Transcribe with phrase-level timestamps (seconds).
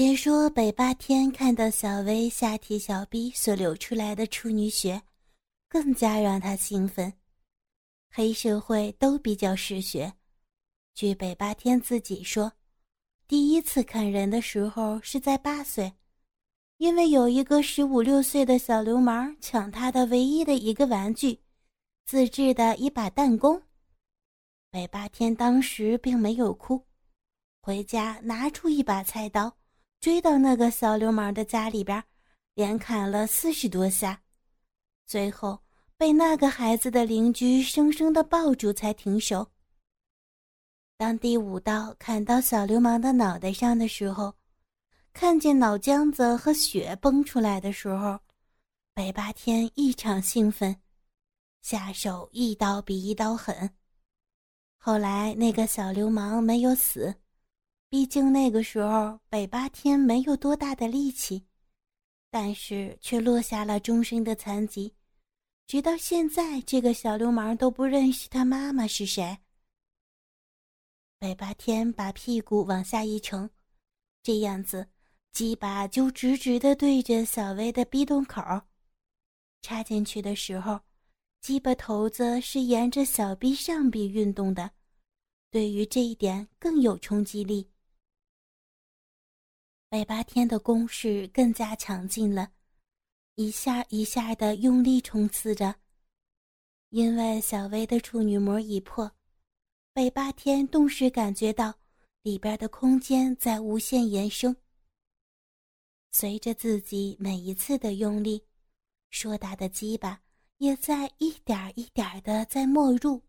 [0.00, 5.02] 别说北八天看到小薇下体小臂所流出来的处女血，
[5.68, 7.12] 更加让他兴奋。
[8.10, 10.10] 黑社会都比较嗜血，
[10.94, 12.50] 据北八天自己说，
[13.28, 15.92] 第一次看人的时候是在八岁，
[16.78, 21.38] 因为有一个十五六岁的小流氓抢他的唯一的一个玩具，
[22.06, 23.62] 自制的一把弹弓。
[24.70, 26.82] 北八天当时并没有哭，
[27.60, 29.54] 回家拿出一把菜刀，
[30.00, 32.02] 追到那个小流氓的家里边，
[32.54, 34.22] 连砍了四十多下，
[35.06, 35.58] 最后
[35.98, 39.46] 被那个孩子的邻居生生的抱住才停手。
[40.96, 44.34] 当第五刀砍到小流氓的脑袋上的时候，
[45.12, 48.18] 看见脑浆子和血崩出来的时候，
[48.94, 50.74] 北八天异常兴奋，
[51.60, 53.70] 下手一刀比一刀狠。
[54.78, 57.14] 后来那个小流氓没有死，
[57.90, 61.44] 毕竟那个时候北八天没有多大的力气，
[62.30, 64.94] 但是却落下了终身的残疾，
[65.66, 69.36] 直到现在这个小流氓都不认识他妈妈是谁。
[71.18, 73.50] 北八天把屁股往下一沉，
[74.22, 74.86] 这样子
[75.32, 78.40] 鸡巴就直直的对着小薇的逼洞口，
[79.62, 80.80] 插进去的时候。
[81.40, 84.70] 鸡巴头子是沿着小臂上臂运动的，
[85.50, 87.68] 对于这一点更有冲击力。
[89.90, 92.52] 北八天的攻势更加强劲了，
[93.34, 95.74] 一下一下的用力冲刺着。
[96.90, 99.10] 因为小薇的处女膜已破，
[99.92, 101.74] 北八天顿时感觉到
[102.22, 104.56] 里边的空间在无限延伸。
[106.12, 108.44] 随着自己每一次的用力，
[109.10, 110.22] 硕大的鸡巴。
[110.58, 113.22] 也在一点一点的在没入。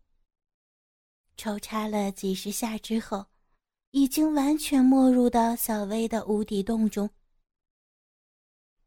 [1.38, 3.24] 抽插了几十下之后，
[3.92, 7.08] 已经完全没入到小薇的无底洞中。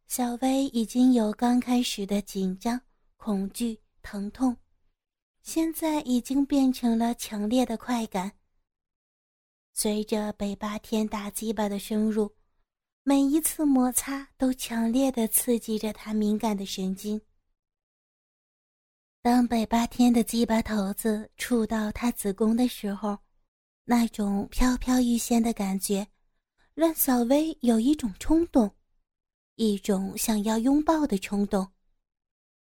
[0.07, 2.81] 小薇已经有刚开始的紧张、
[3.15, 4.57] 恐惧、疼痛，
[5.43, 8.31] 现在已经变成了强烈的快感。
[9.73, 12.35] 随着北八天大鸡巴的深入，
[13.03, 17.21] 每一次摩擦都强烈的刺激着他敏感的神经。
[19.21, 23.19] 当北八天的鸡巴头子触到他子宫的时候，
[23.87, 26.07] 那种飘飘欲仙的感觉，
[26.73, 28.75] 让小薇有一种冲动，
[29.55, 31.71] 一种想要拥抱的冲动。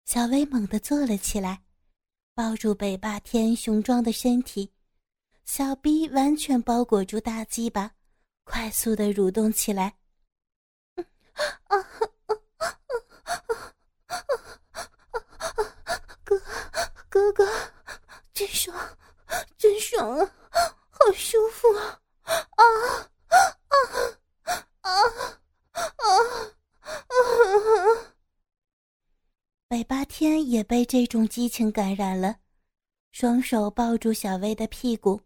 [0.06, 1.62] 小薇猛地坐了起来，
[2.34, 4.72] 抱住北霸天雄壮的身体，
[5.44, 7.92] 小臂完全包裹住大鸡巴，
[8.46, 9.98] 快速的蠕动起来。
[10.96, 11.04] 啊
[11.68, 11.78] 啊
[12.28, 12.36] 啊
[12.78, 12.96] 啊
[14.08, 14.24] 啊！
[17.10, 17.46] 哥哥，
[18.34, 18.98] 真爽，
[19.58, 20.34] 真爽啊，
[21.04, 22.00] 好舒服啊！
[22.26, 22.64] 啊
[23.68, 23.74] 啊啊
[24.82, 24.92] 啊
[25.98, 26.14] 啊啊！
[29.68, 32.36] 北八天也被这种激情感染了，
[33.12, 35.20] 双手抱住小薇的屁股，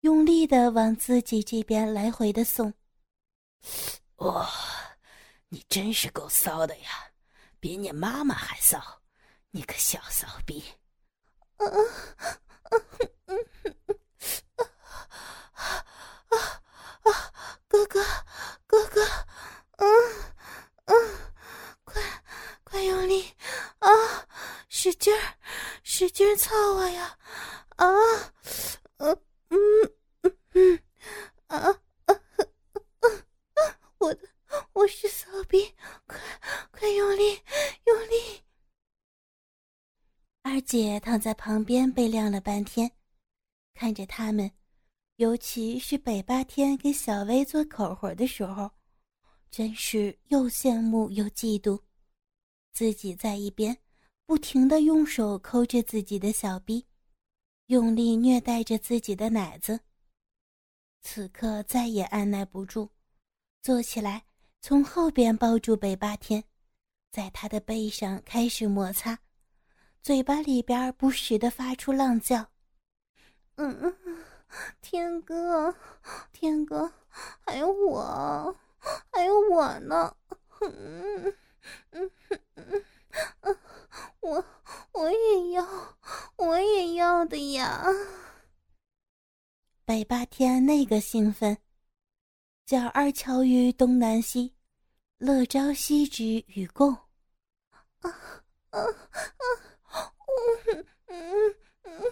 [0.00, 2.74] 用力的往自己这边来回的送。
[4.16, 4.50] 哇，
[5.48, 7.12] 你真是够骚的呀，
[7.60, 8.82] 比你妈妈还骚，
[9.52, 10.64] 你个小骚逼！
[11.58, 11.78] 啊啊
[12.66, 13.36] 啊
[15.66, 16.62] 啊
[17.02, 17.32] 啊！
[17.68, 18.04] 哥哥，
[18.66, 19.04] 哥哥，
[19.76, 19.86] 嗯
[20.86, 20.94] 嗯，
[21.84, 22.02] 快
[22.64, 23.32] 快用力
[23.78, 23.90] 啊！
[24.68, 25.38] 使劲儿，
[25.82, 27.18] 使劲儿操我呀！
[27.76, 27.86] 啊，
[28.98, 29.92] 嗯嗯
[30.52, 30.82] 嗯，
[31.48, 32.14] 啊啊啊！
[33.98, 34.28] 我的，
[34.72, 35.74] 我是骚逼，
[36.06, 36.18] 快
[36.70, 37.42] 快用力，
[37.84, 38.42] 用力！
[40.42, 42.90] 二姐躺在旁边被晾了半天，
[43.74, 44.50] 看着他们，
[45.16, 48.70] 尤其是北八天给小薇做口活的时候，
[49.50, 51.80] 真是又羡慕又嫉妒。
[52.72, 53.74] 自己在一边
[54.26, 56.84] 不停的用手抠着自己的小逼，
[57.66, 59.80] 用力虐待着自己的奶子。
[61.00, 62.90] 此刻再也按耐不住，
[63.62, 64.22] 坐起来
[64.60, 66.44] 从后边抱住北八天，
[67.10, 69.18] 在他的背上开始摩擦。
[70.02, 72.50] 嘴巴里边不时的发出浪叫，
[73.54, 73.96] 嗯嗯，
[74.80, 75.74] 天哥，
[76.32, 76.92] 天哥，
[77.44, 78.56] 还有我，
[79.12, 80.16] 还有我呢，
[80.60, 81.34] 嗯
[81.90, 82.10] 嗯
[82.54, 82.84] 嗯
[83.40, 83.58] 嗯，
[84.20, 84.44] 我
[84.92, 85.66] 我也要，
[86.36, 87.84] 我也要的呀。
[89.84, 91.56] 北八天那个兴奋，
[92.64, 94.54] 叫二乔于东南西，
[95.18, 96.92] 乐朝夕之与共，
[98.00, 98.10] 啊
[98.70, 100.12] 啊啊！
[100.66, 101.54] 嗯嗯
[101.84, 102.02] 嗯，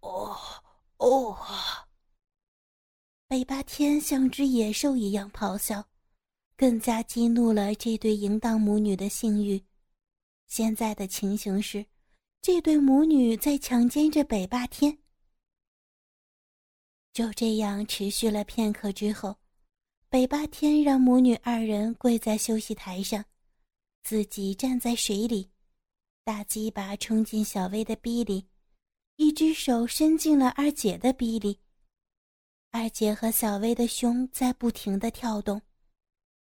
[0.00, 0.36] 哦
[0.98, 1.36] 哦！
[3.28, 5.88] 北八天像只野兽一样咆哮，
[6.56, 9.62] 更加激怒了这对淫荡母女的性欲。
[10.46, 11.84] 现在的情形是，
[12.40, 14.96] 这对母女在强奸着北霸天。
[17.12, 19.36] 就这样持续了片刻之后，
[20.08, 23.24] 北霸天让母女二人跪在休息台上，
[24.04, 25.50] 自己站在水里，
[26.22, 28.46] 大鸡巴冲进小薇的逼里，
[29.16, 31.58] 一只手伸进了二姐的逼里。
[32.70, 35.60] 二姐和小薇的胸在不停的跳动。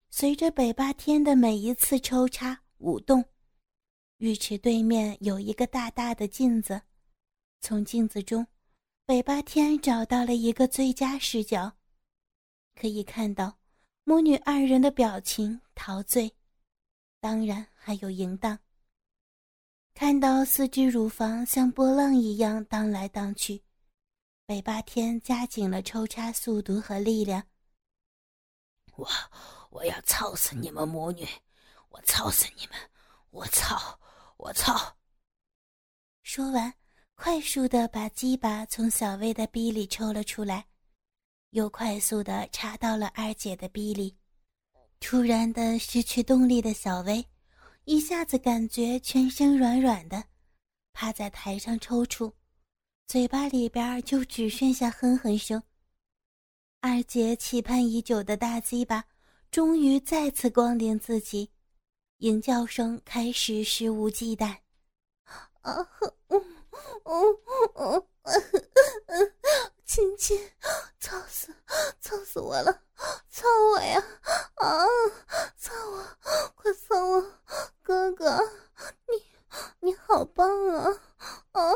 [0.09, 3.23] 随着北八天的每一次抽插舞动，
[4.17, 6.81] 浴池对面有一个大大的镜子，
[7.61, 8.45] 从镜子中，
[9.05, 11.77] 北八天找到了一个最佳视角，
[12.75, 13.57] 可以看到
[14.03, 16.33] 母女二人的表情陶醉，
[17.19, 18.59] 当然还有淫荡。
[19.95, 23.63] 看到四只乳房像波浪一样荡来荡去，
[24.45, 27.41] 北八天加紧了抽插速度和力量。
[28.97, 29.07] 我！
[29.69, 31.25] 我要操死你们母女！
[31.87, 32.75] 我操死你们！
[33.29, 33.97] 我操！
[34.35, 34.97] 我操！
[36.23, 36.73] 说完，
[37.15, 40.67] 快速的把鸡巴从小薇的逼里抽了出来，
[41.51, 44.17] 又快速的插到了二姐的逼里。
[44.99, 47.25] 突然的失去动力的小薇，
[47.85, 50.23] 一下子感觉全身软软的，
[50.91, 52.33] 趴在台上抽搐，
[53.07, 55.61] 嘴巴里边就只剩下哼哼声。
[56.81, 59.05] 二姐期盼已久的大鸡巴。
[59.51, 61.49] 终于再次光临自己，
[62.17, 64.57] 淫叫声开始肆无忌惮。
[65.61, 65.87] 啊，
[66.27, 66.43] 嗯
[67.05, 67.37] 嗯
[67.75, 68.07] 嗯
[69.05, 69.33] 嗯，
[69.85, 70.51] 亲亲，
[70.99, 71.53] 操死，
[72.01, 72.81] 操死我了，
[73.29, 74.03] 操我呀！
[74.55, 74.85] 啊，
[75.57, 76.03] 操我，
[76.55, 77.21] 快操我，
[77.81, 78.39] 哥哥，
[79.07, 79.23] 你
[79.79, 80.89] 你好棒啊！
[81.51, 81.71] 啊，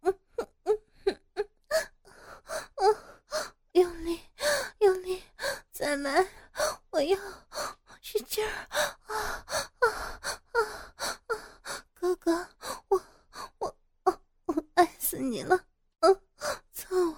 [0.00, 0.80] 嗯嗯嗯
[1.34, 1.48] 嗯
[2.76, 2.96] 嗯，
[3.72, 4.20] 用力，
[4.78, 5.22] 用力，
[5.70, 6.26] 再来。
[6.90, 7.18] 我要
[8.00, 8.50] 使劲儿
[9.06, 9.44] 啊
[9.80, 9.88] 啊
[10.50, 10.58] 啊
[11.26, 11.84] 啊！
[11.92, 12.48] 哥哥，
[12.88, 13.02] 我
[13.58, 13.76] 我
[14.46, 15.66] 我爱死你了！
[16.00, 16.20] 嗯，
[16.72, 17.16] 操我！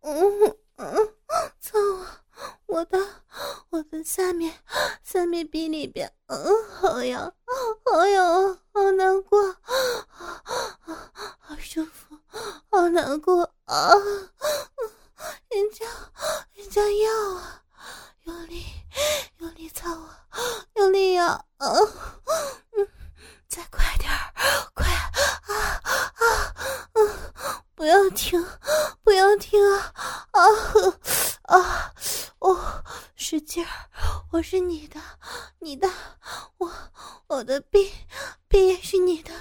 [0.00, 1.14] 嗯嗯，
[1.60, 2.06] 操我！
[2.66, 2.98] 我的
[3.70, 4.62] 我的下面
[5.02, 6.38] 下面鼻里边，嗯，
[6.80, 7.30] 好痒，
[7.84, 9.38] 好痒，好难过，
[11.38, 12.18] 好舒服，
[12.70, 13.90] 好难过啊！
[15.50, 15.84] 人家
[16.54, 17.62] 人家要啊！
[18.22, 18.64] 用力，
[19.36, 20.08] 用力操我，
[20.76, 21.44] 用力呀！
[21.58, 22.88] 嗯，
[23.46, 24.32] 再快点儿，
[24.72, 25.82] 快啊
[26.14, 26.54] 啊！
[26.94, 28.42] 嗯，不要停，
[29.02, 29.92] 不要停啊
[30.30, 30.40] 啊
[31.42, 31.94] 啊！
[32.38, 32.82] 哦，
[33.16, 33.70] 使劲儿，
[34.32, 35.00] 我是你的，
[35.60, 35.88] 你的，
[36.58, 36.70] 我
[37.28, 37.90] 我的臂
[38.48, 39.32] 臂也是你的，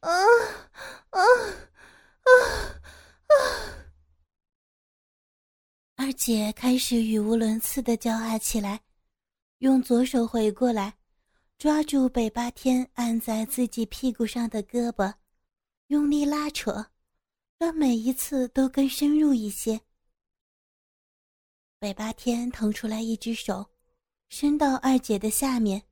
[0.00, 0.10] 啊
[1.10, 2.30] 啊啊
[3.26, 3.34] 啊！
[5.96, 8.80] 二姐开始语无伦次的叫喊起来，
[9.58, 10.96] 用左手回过来，
[11.58, 15.12] 抓住北八天按在自己屁股上的胳膊，
[15.88, 16.86] 用力拉扯，
[17.58, 19.80] 让每一次都更深入一些。
[21.78, 23.66] 北八天腾出来一只手，
[24.28, 25.82] 伸到二姐的下面，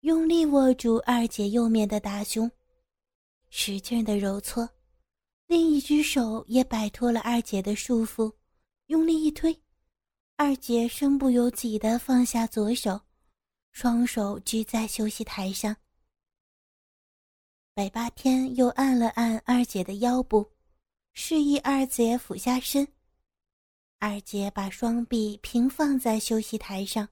[0.00, 2.50] 用力握住二姐右面的大胸，
[3.50, 4.68] 使劲的揉搓，
[5.46, 8.32] 另一只手也摆脱了二姐的束缚。
[8.86, 9.62] 用力一推，
[10.36, 13.00] 二姐身不由己地放下左手，
[13.70, 15.76] 双手支在休息台上。
[17.74, 20.52] 百八天又按了按二姐的腰部，
[21.14, 22.86] 示意二姐俯下身。
[23.98, 27.08] 二姐把双臂平放在休息台上，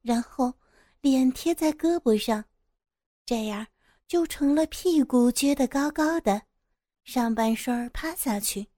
[0.00, 0.54] 然后
[1.00, 2.42] 脸贴在胳膊上，
[3.26, 3.66] 这样
[4.06, 6.40] 就成了屁股撅得高高的，
[7.02, 8.68] 上半身趴下去。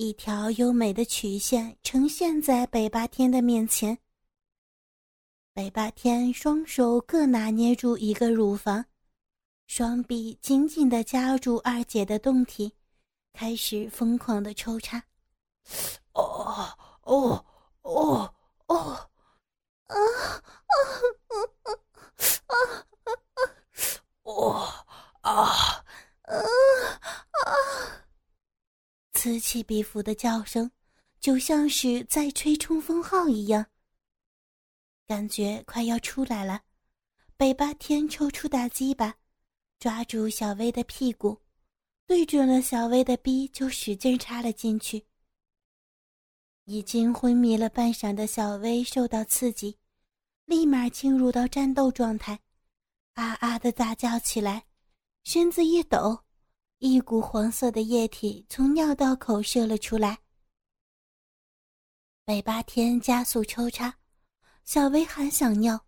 [0.00, 3.98] 一条优美的曲线呈现在北八天的面前。
[5.52, 8.82] 北八天双手各拿捏住一个乳房，
[9.66, 12.72] 双臂紧紧地夹住二姐的胴体，
[13.34, 15.04] 开始疯狂的抽插。
[16.14, 16.66] 哦
[17.02, 17.44] 哦
[17.82, 18.34] 哦
[18.68, 18.76] 哦！
[18.78, 19.06] 啊
[19.84, 19.96] 啊
[20.56, 21.76] 啊啊
[22.46, 22.56] 啊啊！
[24.22, 24.52] 哦
[25.20, 25.30] 啊
[26.22, 27.52] 啊啊！
[29.50, 30.70] 此起彼伏的叫声，
[31.18, 33.66] 就像是在吹冲锋号一样。
[35.08, 36.62] 感觉快要出来了，
[37.36, 39.16] 北八天抽出大鸡巴，
[39.80, 41.36] 抓住小薇的屁股，
[42.06, 45.04] 对准了小薇的逼，就使劲插了进去。
[46.66, 49.76] 已经昏迷了半晌的小薇受到刺激，
[50.44, 52.38] 立马进入到战斗状态，
[53.14, 54.66] 啊啊的大叫起来，
[55.24, 56.22] 身子一抖。
[56.82, 60.18] 一股黄色的液体从尿道口射了出来。
[62.24, 63.94] 北八天加速抽插，
[64.64, 65.78] 小薇还想尿，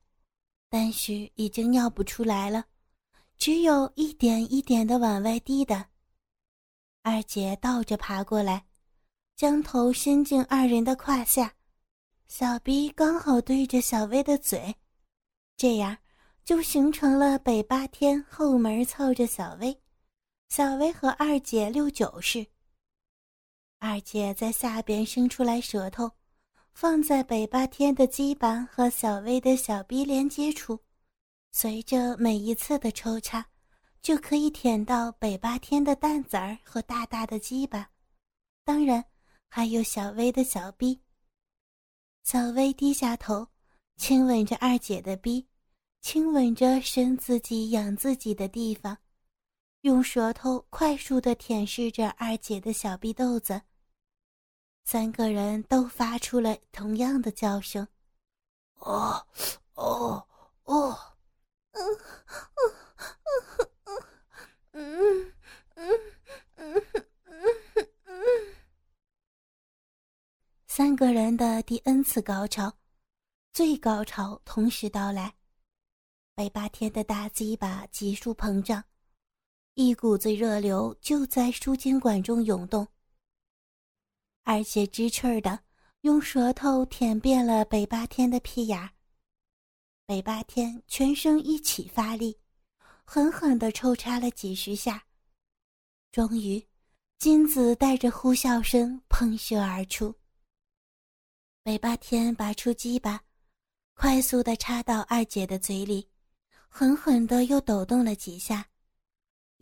[0.68, 2.66] 但是已经尿不出来了，
[3.38, 5.86] 只有一点一点的往外滴的。
[7.00, 8.66] 二姐倒着爬过来，
[9.34, 11.54] 将头伸进二人的胯下，
[12.28, 14.76] 小逼刚好对着小薇的嘴，
[15.56, 15.96] 这样
[16.44, 19.81] 就形成了北八天后门凑着小薇，
[20.54, 22.46] 小薇和二姐六九式。
[23.78, 26.12] 二姐在下边伸出来舌头。
[26.74, 30.78] 放在北八天的鸡板和小薇的小臂连接处，
[31.52, 33.46] 随着每一次的抽插，
[34.02, 37.90] 就可以舔到北八天的蛋子儿和大大的鸡巴，
[38.62, 39.02] 当然
[39.48, 41.00] 还有小薇的小臂。
[42.24, 43.48] 小薇低下头，
[43.96, 45.48] 亲吻着二姐的臂，
[46.02, 48.98] 亲吻着生自己养自己的地方，
[49.82, 53.62] 用舌头快速的舔舐着二姐的小臂豆子
[54.84, 57.86] 三个人都发出了同样的叫声
[58.78, 59.26] 哦
[59.74, 60.24] 哦
[60.64, 60.96] 哦
[70.68, 72.72] 三个人的第 n 次高潮
[73.52, 75.34] 最高潮同时到来
[76.36, 78.84] 北霸天的大鸡巴急速膨胀
[79.74, 82.86] 一股子热流就在输精管中涌动。
[84.42, 85.58] 二姐知趣儿的
[86.02, 88.90] 用舌头舔遍了北八天的屁眼儿。
[90.04, 92.38] 北八天全身一起发力，
[93.04, 95.02] 狠狠的抽插了几十下，
[96.10, 96.62] 终于，
[97.18, 100.14] 金子带着呼啸声喷射而出。
[101.62, 103.22] 北八天拔出鸡巴，
[103.94, 106.06] 快速的插到二姐的嘴里，
[106.68, 108.68] 狠狠的又抖动了几下，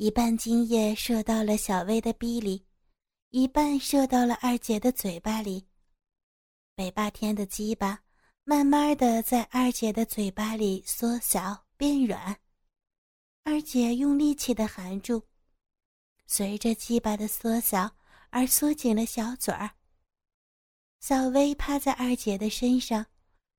[0.02, 2.64] 一半精液射到了小薇的逼里。
[3.28, 5.66] 一半射到了二姐的嘴巴里，
[6.74, 8.02] 北霸天的鸡巴
[8.42, 12.34] 慢慢的在二姐的嘴巴里缩小变软，
[13.44, 15.22] 二姐用力气的含住，
[16.26, 17.94] 随着鸡巴的缩小
[18.30, 19.70] 而缩紧了小嘴儿。
[21.00, 23.04] 小薇趴在二姐的身上，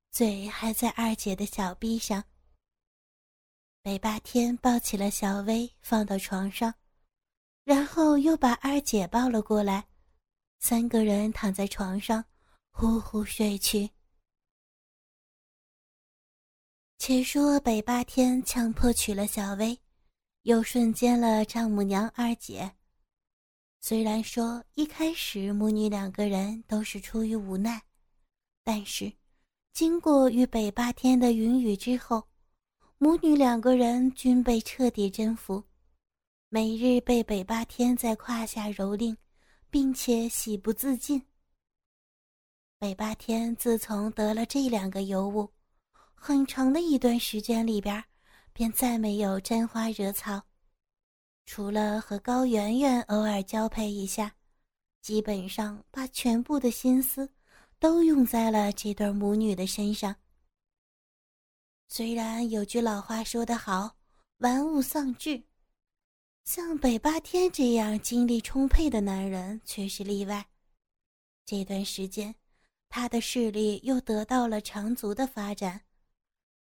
[0.10, 2.24] 嘴还在二姐的小臂上。
[3.84, 6.72] 北霸天抱起了小薇，放到床上。
[7.64, 9.88] 然后又把二姐抱了过来，
[10.60, 12.24] 三个人躺在床上，
[12.70, 13.90] 呼呼睡去。
[17.00, 19.76] 且说北霸天强迫娶了小薇，
[20.44, 22.72] 又瞬间了丈母娘二姐。
[23.80, 27.82] 虽然说一开始母女两个人都是出于无奈，
[28.64, 29.12] 但是
[29.74, 32.28] 经过与北霸天的云雨之后，
[33.04, 35.64] 母女两个人均被彻底征服。
[36.50, 39.18] 每日被北八天在胯下蹂躏，
[39.72, 41.20] 并且喜不自禁。
[42.78, 45.50] 北八天自从得了这两个尤物，
[46.14, 48.04] 很长的一段时间里边，
[48.54, 50.40] 便再没有沾花惹草，
[51.48, 54.32] 除了和高圆圆偶尔交配一下，
[55.02, 57.28] 基本上把全部的心思
[57.80, 60.16] 都用在了这对母女的身上。
[61.94, 63.98] 虽然有句老话说得好
[64.40, 65.44] ，“玩物丧志”。
[66.46, 70.48] 像北八天这样精力充沛的男人却是例外。
[71.46, 72.34] 这段时间，
[72.88, 75.82] 他的势力又得到了长足的发展，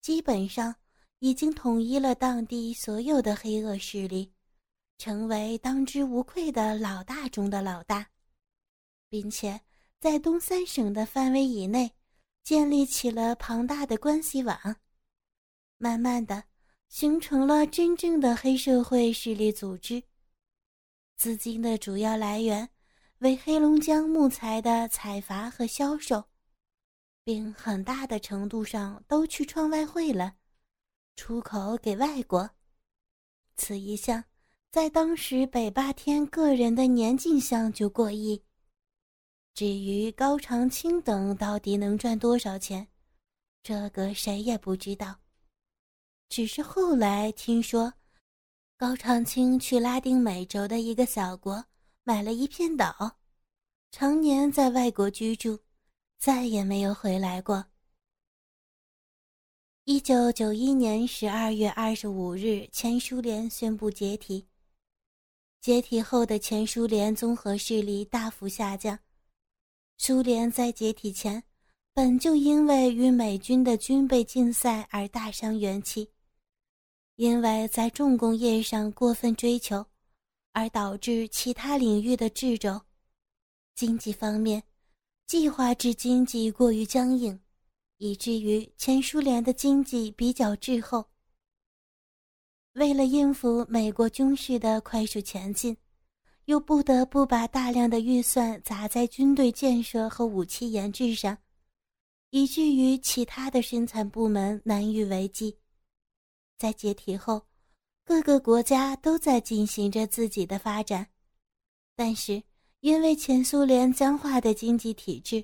[0.01, 0.75] 基本上
[1.19, 4.33] 已经统一了当地所有的黑恶势力，
[4.97, 8.09] 成为当之无愧的老大中的老大，
[9.07, 9.61] 并且
[9.99, 11.91] 在东三省的范围以内
[12.43, 14.57] 建立起了庞大的关系网，
[15.79, 16.43] 慢慢的。
[16.89, 20.01] 形成了真正的黑社会势力组织，
[21.17, 22.67] 资金的主要来源
[23.19, 26.23] 为黑龙江木材的采伐和销售，
[27.23, 30.33] 并很大的程度上都去创外汇了，
[31.15, 32.49] 出口给外国。
[33.55, 34.23] 此一项
[34.71, 38.43] 在当时北霸天个人的年进项就过亿。
[39.53, 42.87] 至于高长青等到底能赚多少钱，
[43.61, 45.19] 这个谁也不知道。
[46.29, 47.91] 只是后来听说，
[48.77, 51.65] 高长青去拉丁美洲的一个小国
[52.03, 53.17] 买了一片岛，
[53.91, 55.59] 常年在外国居住，
[56.19, 57.65] 再也没有回来过。
[59.85, 64.45] 一九九一年十二月二十五日，前苏联宣布解体。
[65.59, 68.97] 解体后的前苏联综合势力大幅下降。
[69.97, 71.43] 苏联在解体前，
[71.91, 76.07] 本就因为与美军的军备竞赛而大伤元气。
[77.19, 79.85] 因为在重工业上过分追求，
[80.53, 82.79] 而导致其他领域的掣肘。
[83.75, 84.63] 经济方面，
[85.27, 87.37] 计划制经济过于僵硬，
[87.97, 91.03] 以至于前苏联的经济比较滞后。
[92.75, 95.75] 为了应付美国军事的快速前进，
[96.45, 101.37] 又不得不把大量的预算砸在军队建设和武器研制上，
[102.29, 105.57] 以至于其他的生产部门难于为继。
[106.59, 107.47] 在解体后，
[108.05, 111.07] 各个国家都在进行着自己的发展，
[111.95, 112.43] 但是
[112.81, 115.43] 因为前苏联僵化的经济体制，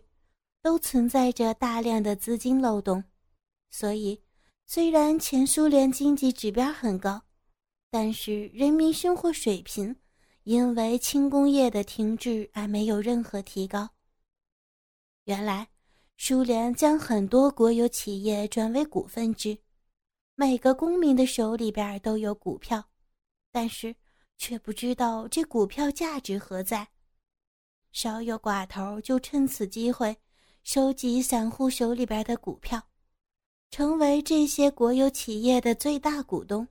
[0.62, 3.04] 都存在着大量的资金漏洞，
[3.72, 4.22] 所以
[4.68, 7.24] 虽然前苏联经济指标很高，
[7.90, 9.96] 但是人民生活水平。
[10.46, 13.90] 因为轻工业的停滞而没有任何提高。
[15.24, 15.70] 原来，
[16.18, 19.58] 苏联将很多国有企业转为股份制，
[20.36, 22.84] 每个公民的手里边都有股票，
[23.52, 23.96] 但是
[24.38, 26.88] 却不知道这股票价值何在。
[27.92, 30.16] 稍有寡头就趁此机会
[30.64, 32.82] 收集散户手里边的股票，
[33.72, 36.68] 成为这些国有企业的最大股东。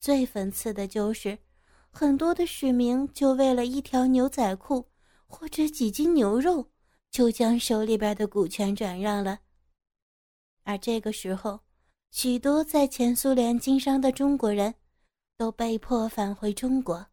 [0.00, 1.38] 最讽刺的就是。
[1.98, 4.86] 很多的市民就为了一条牛仔裤
[5.26, 6.70] 或者几斤牛肉，
[7.10, 9.38] 就将手里边的股权转让了。
[10.64, 11.58] 而这个时候，
[12.16, 14.74] 许多在前苏联经商的中国人，
[15.36, 17.06] 都被迫返回中国，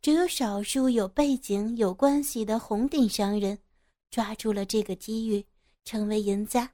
[0.00, 3.58] 只有少数有背景、有关系的红顶商人，
[4.10, 5.44] 抓住了这个机遇，
[5.84, 6.72] 成为赢家。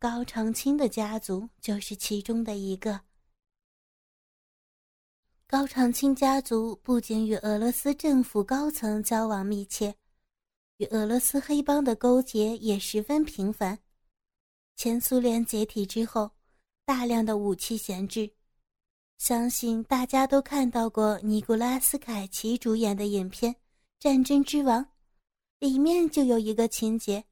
[0.00, 3.02] 高长青的家族就是其中的一个。
[5.46, 9.94] 高长青家族不仅与俄罗斯政府高层交往密切，
[10.78, 13.78] 与俄罗斯黑帮的勾结也十分频繁。
[14.76, 16.30] 前苏联解体之后，
[16.84, 18.30] 大量的武器闲置，
[19.16, 23.54] 相信大家都看到过尼古拉斯凯奇主演的影片
[23.98, 24.84] 《战争之王》，
[25.58, 27.24] 里面就有一个情节，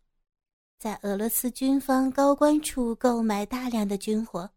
[0.78, 4.50] 在俄罗斯军方高官处购买大量的军火，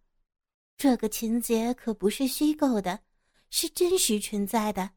[0.77, 2.99] 这个情节可不是虚构的。
[3.49, 4.89] 是真实存在的，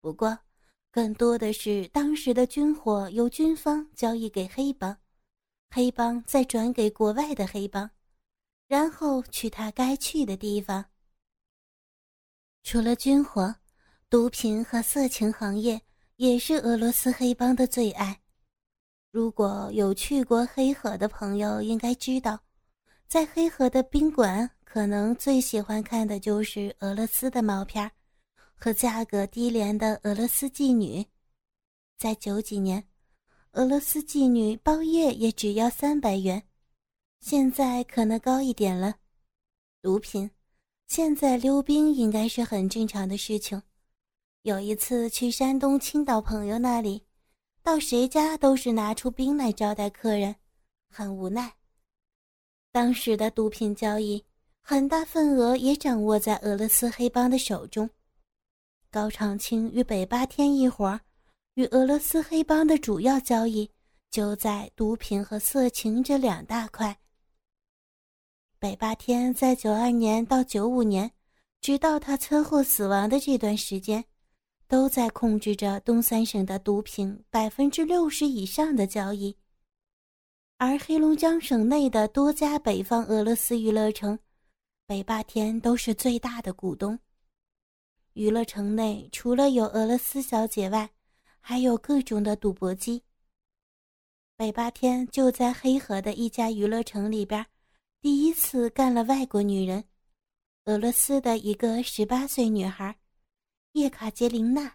[0.00, 0.38] 不过
[0.90, 4.96] 更多的是当时的军火由军方交易给黑帮，
[5.74, 7.90] 黑帮再转给国外的黑帮，
[8.68, 10.84] 然后去他该去的地方。
[12.62, 13.56] 除了军火，
[14.08, 15.82] 毒品和色情行业
[16.14, 18.20] 也是俄罗斯黑帮的最爱。
[19.10, 22.38] 如果有去过黑河的朋友，应该知道，
[23.08, 24.48] 在黑河的宾馆。
[24.64, 27.92] 可能最喜欢看的就是俄罗斯的毛片儿
[28.56, 31.06] 和价格低廉的俄罗斯妓女。
[31.96, 32.84] 在九几年，
[33.54, 36.42] 俄罗斯妓女包夜也只要三百元，
[37.20, 38.96] 现在可能高一点了。
[39.80, 40.28] 毒品，
[40.88, 43.62] 现在溜冰应该是很正常的事情。
[44.42, 47.04] 有一次去山东青岛朋友那里，
[47.62, 50.34] 到谁家都是拿出冰来招待客人，
[50.88, 51.54] 很无奈。
[52.72, 54.24] 当时的毒品交易。
[54.66, 57.90] 很大份额也掌握在俄罗斯黑帮的手中。
[58.90, 61.02] 高长青与北八天一伙儿，
[61.54, 63.70] 与俄罗斯黑帮的主要交易
[64.10, 66.98] 就在毒品和色情这两大块。
[68.58, 71.10] 北霸天在九二年到九五年，
[71.60, 74.04] 直到他车祸死亡的这段时间，
[74.66, 79.36] 都在控制着东三省的毒品百分之六十以上的交易。
[80.58, 84.18] 而黑龙江省内的多家北方俄罗斯娱乐城。
[84.86, 86.98] 北霸天都是最大的股东。
[88.12, 90.90] 娱乐城内除了有俄罗斯小姐外，
[91.46, 93.02] 还有各种的赌博机。
[94.34, 97.44] 北八天就在黑河的一家娱乐城里边，
[98.00, 99.84] 第一次干了外国女人，
[100.64, 102.98] 俄罗斯的一个十八岁女孩，
[103.72, 104.74] 叶卡捷琳娜，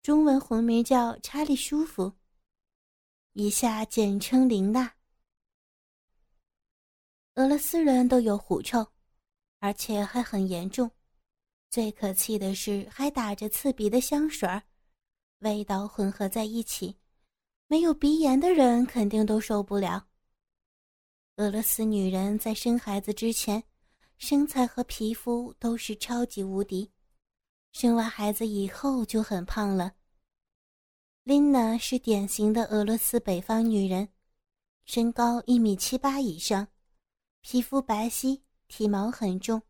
[0.00, 2.14] 中文红名叫查理舒服，
[3.34, 4.94] 以下简称琳娜。
[7.34, 8.86] 俄罗斯人都有狐臭。
[9.60, 10.88] 而且还很严重，
[11.68, 14.62] 最可气的是还打着刺鼻的香水儿，
[15.40, 16.96] 味道混合在一起，
[17.66, 20.08] 没有鼻炎的人肯定都受不了。
[21.36, 23.62] 俄罗斯女人在生孩子之前，
[24.16, 26.90] 身材和皮肤都是超级无敌，
[27.72, 29.94] 生完孩子以后就很胖了。
[31.22, 34.08] 琳娜是典型的俄罗斯北方女人，
[34.84, 36.68] 身高一米七八以上，
[37.40, 38.40] 皮肤白皙。
[38.70, 39.62] 体毛很重，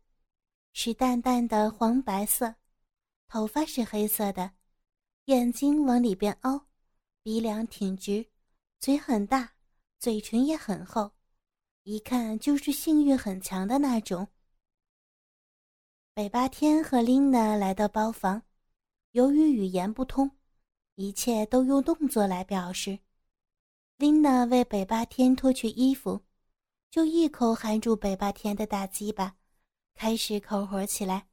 [0.73, 2.53] 是淡淡的黄白色，
[3.29, 4.51] 头发是黑色的，
[5.29, 6.65] 眼睛往里边凹，
[7.21, 8.25] 鼻梁挺直，
[8.79, 9.53] 嘴很大，
[9.99, 11.11] 嘴唇也很厚，
[11.83, 14.27] 一看就是性欲很强的那种。
[16.15, 18.41] 北八天和琳娜来到包房，
[19.11, 20.31] 由于语言不通，
[20.95, 22.97] 一切都用动作来表示。
[23.97, 26.23] 琳娜为北八天脱去衣服，
[26.89, 29.35] 就一口含住北八天的大鸡巴，
[29.93, 31.27] 开始口活起来。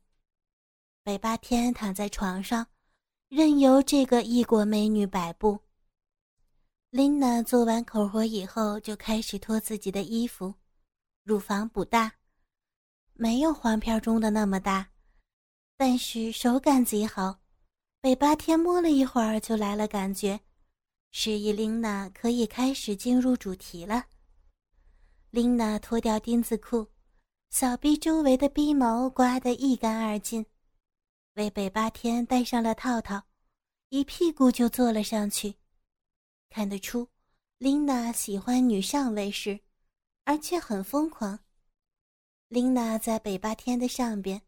[1.02, 2.66] 北八天躺在床上，
[3.28, 5.58] 任由这个异国美女摆布。
[6.90, 10.54] 琳娜做完口活以后，就开始脱自己的衣服。
[11.24, 12.12] 乳房不大，
[13.14, 14.90] 没有黄片中的那么大，
[15.76, 17.40] 但是手感极好。
[18.00, 20.38] 北八天摸了一会儿，就来了感觉。
[21.10, 24.04] 示意琳娜可以开始进入主题了。
[25.30, 26.86] 琳娜脱掉丁字裤，
[27.50, 30.46] 小臂周围的逼毛刮得一干二净，
[31.36, 33.22] 为北八天戴上了套套，
[33.90, 35.54] 一屁股就坐了上去。
[36.48, 37.06] 看得出，
[37.58, 39.60] 琳娜喜欢女上位式，
[40.24, 41.38] 而且很疯狂。
[42.48, 44.40] 琳娜在北八天的上边，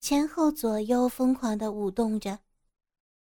[0.00, 2.38] 前后左右疯狂地舞动着。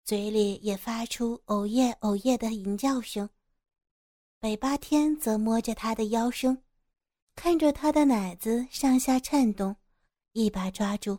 [0.04, 3.28] 嘴里也发出“哦耶哦耶”的吟叫声。
[4.40, 6.62] 北八天则摸着他的腰身，
[7.36, 9.76] 看着他的奶子上下颤动，
[10.34, 11.18] 一把抓住，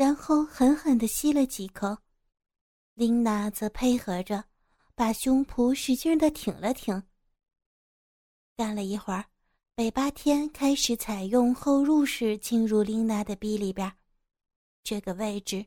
[0.00, 1.94] 然后狠狠地吸了几口。
[2.94, 4.42] 琳娜则配合着，
[4.94, 7.02] 把胸脯使劲地挺了挺。
[8.56, 9.26] 干了一会儿，
[9.74, 13.92] 北八天开始采用后入式进入琳娜的逼里边，
[14.82, 15.66] 这个位置。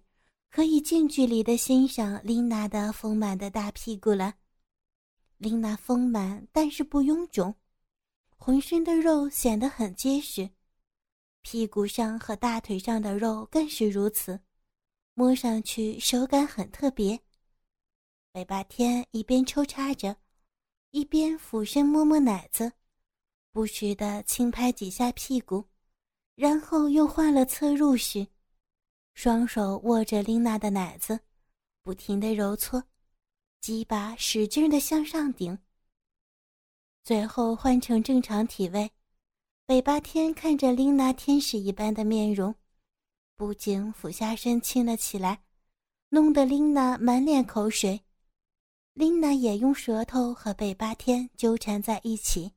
[0.50, 4.34] 可以近距离的欣赏琳娜的丰满的大屁股了。
[5.38, 7.54] 琳娜丰满，但是不臃肿，
[8.36, 10.50] 浑身的肉显得很结实，
[11.44, 14.40] 屁股上和大腿上的肉更是如此，
[15.14, 17.20] 摸上去手感很特别。
[18.32, 20.16] 北八天一边抽插着，
[20.92, 22.72] 一边俯身摸摸奶子，
[23.52, 25.64] 不时的轻拍几下屁股，
[26.34, 28.26] 然后又换了侧入式。
[29.14, 31.20] 双手握着琳娜的奶子，
[31.84, 32.84] 不停的揉搓，
[33.60, 35.60] 鸡巴使劲的向上顶。
[37.04, 38.90] 最后换成正常体位，
[39.66, 42.54] 北八天看着琳娜天使一般的面容，
[43.36, 45.44] 不禁俯下身亲了起来，
[46.10, 48.02] 弄得琳娜满脸口水。
[48.94, 52.52] 琳娜也用舌头和北八天纠缠在一起。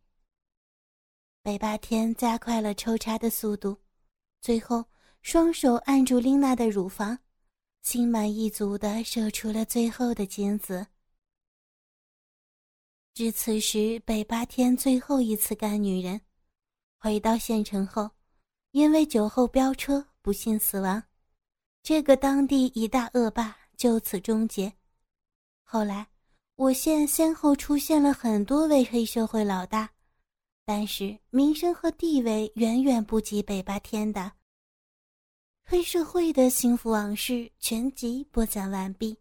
[1.42, 3.78] 北八天加快了抽插的速度，
[4.40, 4.84] 最后。
[5.22, 7.18] 双手按住琳娜的乳房，
[7.82, 10.86] 心满意足地射出了最后的精子。
[13.12, 16.20] 至此时，北八天最后一次干女人，
[17.06, 18.10] 回到县城后，
[18.72, 21.00] 因为酒后飙车不幸死亡，
[21.80, 24.72] 这个当地一大恶霸就此终结。
[25.62, 26.08] 后来，
[26.56, 29.88] 我县先后出现了很多位黑社会老大，
[30.64, 34.32] 但是名声和地位远远不及北八天的。
[35.62, 39.16] 黑社会的幸福往事全集播讲完毕。